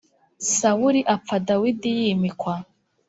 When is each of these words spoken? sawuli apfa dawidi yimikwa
sawuli 0.55 1.01
apfa 1.15 1.37
dawidi 1.47 1.89
yimikwa 1.99 2.55